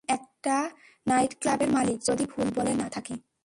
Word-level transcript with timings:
উনি 0.03 0.13
একটা 0.13 0.55
নাইটক্লাবের 1.07 1.69
মালিক, 1.71 1.97
যদি 2.05 2.23
ভুল 2.25 2.47
বলে 2.55 2.73
না 2.73 2.87
থাকি! 2.89 3.15